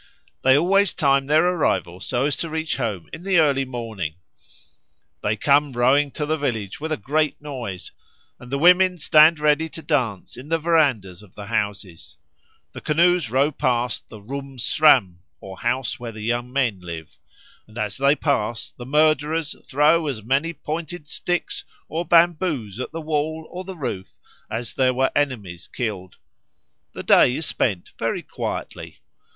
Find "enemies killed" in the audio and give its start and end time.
25.15-26.17